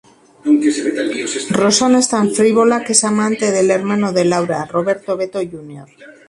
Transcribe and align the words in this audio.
Rosana 1.53 1.99
es 1.99 2.09
tan 2.09 2.31
frívola 2.31 2.83
que 2.83 2.93
es 2.93 3.03
amante 3.03 3.51
del 3.51 3.69
hermano 3.69 4.11
de 4.11 4.25
Laura, 4.25 4.65
Roberto 4.65 5.15
"Beto" 5.15 5.39
Jr. 5.41 5.85